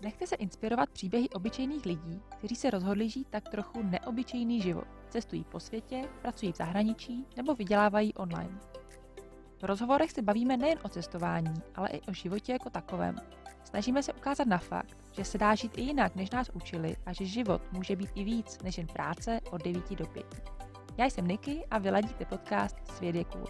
[0.00, 4.86] Nechte se inspirovat příběhy obyčejných lidí, kteří se rozhodli žít tak trochu neobyčejný život.
[5.08, 8.58] Cestují po světě, pracují v zahraničí nebo vydělávají online.
[9.58, 13.16] V rozhovorech se bavíme nejen o cestování, ale i o životě jako takovém.
[13.64, 17.12] Snažíme se ukázat na fakt, že se dá žít i jinak, než nás učili a
[17.12, 20.54] že život může být i víc než jen práce od 9 do 5.
[20.96, 23.46] Já jsem Niky a vyladíte podcast Svět je cool.